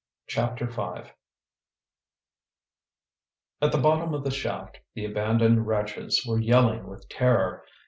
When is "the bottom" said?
3.71-4.15